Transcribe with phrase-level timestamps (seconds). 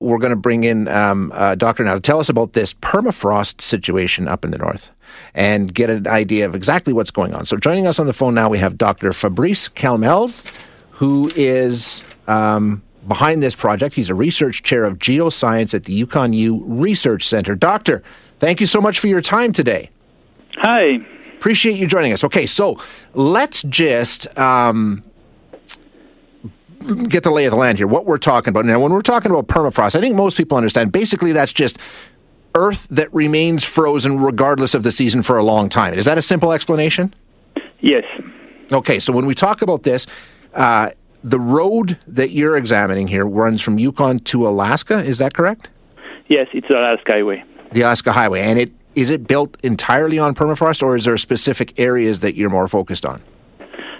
[0.00, 3.60] We're going to bring in um, a doctor now to tell us about this permafrost
[3.60, 4.90] situation up in the north
[5.34, 7.44] and get an idea of exactly what's going on.
[7.44, 9.12] So, joining us on the phone now, we have Dr.
[9.12, 10.44] Fabrice Calmels,
[10.92, 13.96] who is um, behind this project.
[13.96, 17.56] He's a research chair of geoscience at the Yukon U Research Center.
[17.56, 18.04] Doctor,
[18.38, 19.90] thank you so much for your time today.
[20.58, 20.98] Hi.
[21.34, 22.22] Appreciate you joining us.
[22.22, 22.80] Okay, so
[23.14, 25.02] let's just um,
[26.94, 27.86] get the lay of the land here.
[27.86, 30.92] What we're talking about now, when we're talking about permafrost, I think most people understand.
[30.92, 31.78] Basically, that's just
[32.54, 35.94] earth that remains frozen regardless of the season for a long time.
[35.94, 37.14] Is that a simple explanation?
[37.80, 38.04] Yes.
[38.72, 40.06] Okay, so when we talk about this,
[40.54, 40.90] uh,
[41.22, 44.98] the road that you're examining here runs from Yukon to Alaska.
[44.98, 45.68] Is that correct?
[46.28, 47.44] Yes, it's the Alaska Highway.
[47.72, 51.78] The Alaska Highway, and it is it built entirely on permafrost, or is there specific
[51.78, 53.22] areas that you're more focused on?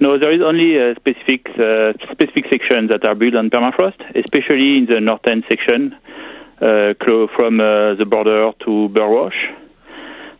[0.00, 4.78] No, there is only a specific uh, specific sections that are built on permafrost, especially
[4.78, 5.94] in the northern section,
[6.62, 6.94] uh,
[7.36, 9.36] from uh, the border to Burwash.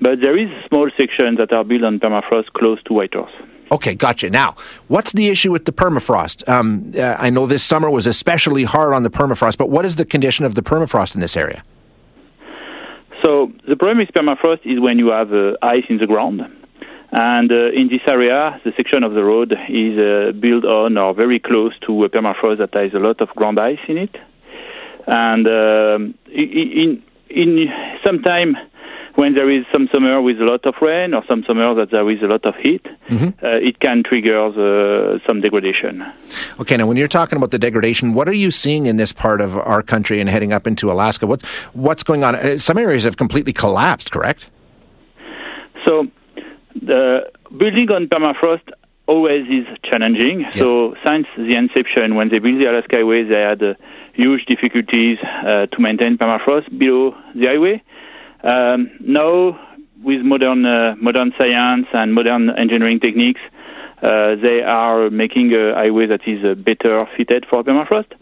[0.00, 3.32] But there is small sections that are built on permafrost close to Whitehorse.
[3.70, 4.28] Okay, gotcha.
[4.28, 4.56] Now,
[4.88, 6.48] what's the issue with the permafrost?
[6.48, 9.94] Um, uh, I know this summer was especially hard on the permafrost, but what is
[9.94, 11.62] the condition of the permafrost in this area?
[13.24, 16.42] So the problem with permafrost is when you have uh, ice in the ground
[17.14, 21.14] and uh, in this area, the section of the road is uh, built on or
[21.14, 24.16] very close to a permafrost that has a lot of ground ice in it.
[25.06, 27.68] And um, in in
[28.04, 28.56] some time,
[29.14, 32.10] when there is some summer with a lot of rain or some summer that there
[32.10, 33.44] is a lot of heat, mm-hmm.
[33.44, 36.04] uh, it can trigger the, some degradation.
[36.58, 39.40] Okay, now when you're talking about the degradation, what are you seeing in this part
[39.40, 41.28] of our country and heading up into Alaska?
[41.28, 41.44] What's
[41.74, 42.34] what's going on?
[42.34, 44.46] Uh, some areas have completely collapsed, correct?
[45.86, 46.08] So
[46.86, 48.68] the building on permafrost
[49.06, 50.40] always is challenging.
[50.40, 50.50] Yeah.
[50.52, 53.74] So since the inception, when they built the Alaska Highway, they had uh,
[54.14, 57.82] huge difficulties uh, to maintain permafrost below the highway.
[58.42, 59.58] Um, now,
[60.02, 63.40] with modern uh, modern science and modern engineering techniques,
[64.02, 68.12] uh, they are making a highway that is uh, better fitted for permafrost.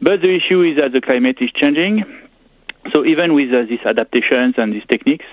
[0.00, 2.04] But the issue is that the climate is changing.
[2.94, 5.24] So even with uh, these adaptations and these techniques,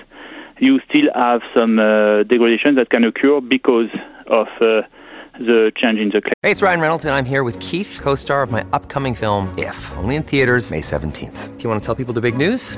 [0.59, 3.90] you still have some uh, degradation that can occur because
[4.28, 4.81] of uh,
[5.40, 6.34] the change in the climate.
[6.41, 9.91] Hey, it's Ryan Reynolds, and I'm here with Keith, co-star of my upcoming film, If,
[9.97, 11.58] only in theaters May 17th.
[11.58, 12.78] Do you want to tell people the big news?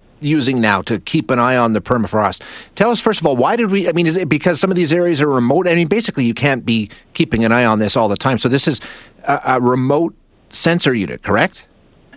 [0.21, 2.41] using now to keep an eye on the permafrost.
[2.75, 3.87] Tell us first of all, why did we?
[3.87, 5.67] I mean, is it because some of these areas are remote?
[5.67, 8.37] I mean, basically, you can't be keeping an eye on this all the time.
[8.37, 8.79] So this is
[9.23, 10.15] a, a remote
[10.49, 11.65] sensor unit, correct?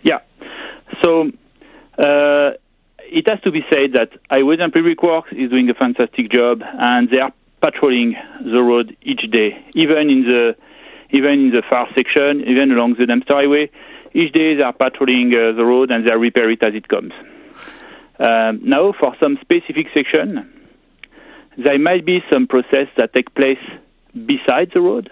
[0.02, 0.20] Yeah.
[1.02, 1.30] So.
[1.96, 2.50] Uh,
[3.06, 6.62] it has to be said that Highways and Public Works is doing a fantastic job,
[6.62, 7.32] and they are
[7.64, 10.56] patrolling the road each day, even in the
[11.10, 13.70] even in the far section, even along the Dempster Highway.
[14.12, 17.12] Each day they are patrolling uh, the road and they repair it as it comes.
[18.18, 20.50] Um, now, for some specific section,
[21.56, 23.58] there might be some process that take place
[24.14, 25.10] beside the road,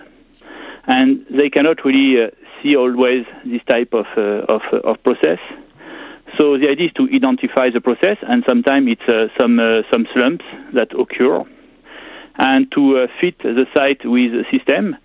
[0.86, 2.30] and they cannot really uh,
[2.62, 5.38] see always this type of, uh, of, of, process.
[6.38, 10.06] So the idea is to identify the process, and sometimes it's uh, some uh, some
[10.14, 11.44] slumps that occur,
[12.38, 14.96] and to uh, fit the site with a system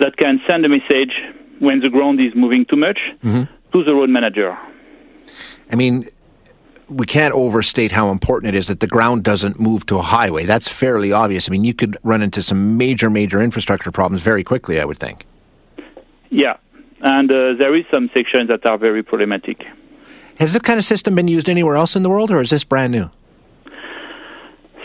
[0.00, 1.14] that can send a message
[1.60, 3.44] when the ground is moving too much mm-hmm.
[3.72, 4.56] to the road manager.
[5.70, 6.08] I mean,
[6.94, 10.44] we can't overstate how important it is that the ground doesn't move to a highway.
[10.44, 11.48] That's fairly obvious.
[11.48, 14.98] I mean, you could run into some major, major infrastructure problems very quickly, I would
[14.98, 15.26] think.
[16.30, 16.56] Yeah,
[17.00, 19.64] and uh, there is some sections that are very problematic.
[20.38, 22.64] Has this kind of system been used anywhere else in the world, or is this
[22.64, 23.10] brand new?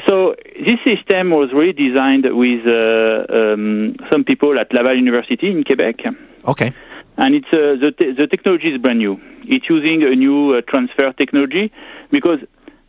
[0.08, 5.64] So this system was really designed with uh, um, some people at Laval University in
[5.64, 5.98] Quebec.
[6.46, 6.74] Okay
[7.20, 9.20] and it's uh, the te- the technology is brand new.
[9.44, 11.72] It's using a new uh, transfer technology
[12.12, 12.40] because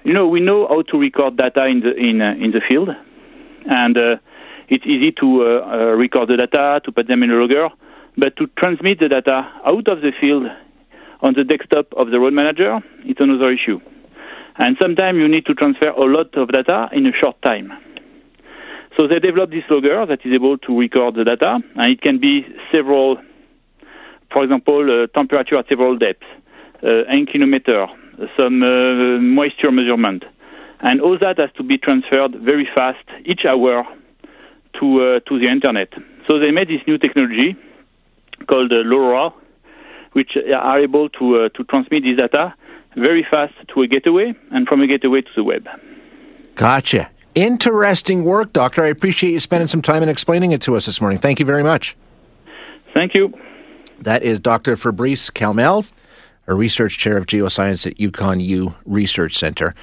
[0.04, 2.90] you know we know how to record data in the in uh, in the field,
[3.66, 4.16] and uh,
[4.68, 7.68] it's easy to uh, uh, record the data, to put them in a logger,
[8.16, 10.46] but to transmit the data out of the field
[11.22, 13.80] on the desktop of the road manager, it's another issue.
[14.56, 17.72] And sometimes you need to transfer a lot of data in a short time.
[18.98, 22.20] So they developed this logger that is able to record the data, and it can
[22.20, 23.18] be several,
[24.32, 26.26] for example, uh, temperature at several depths,
[26.82, 27.86] uh, 1 kilometer,
[28.38, 30.24] some uh, moisture measurement.
[30.80, 33.84] And all that has to be transferred very fast each hour
[34.80, 35.92] to, uh, to the internet.
[36.28, 37.56] So they made this new technology
[38.48, 39.32] called uh, LoRa,
[40.12, 42.54] which are able to, uh, to transmit this data
[42.96, 45.68] very fast to a gateway and from a gateway to the web.
[46.56, 47.10] Gotcha.
[47.34, 48.82] Interesting work, Doctor.
[48.82, 51.18] I appreciate you spending some time and explaining it to us this morning.
[51.18, 51.96] Thank you very much.
[52.94, 53.32] Thank you.
[54.00, 54.76] That is Dr.
[54.78, 55.92] Fabrice Calmels,
[56.46, 59.74] a research chair of geoscience at Yukon U Research Center.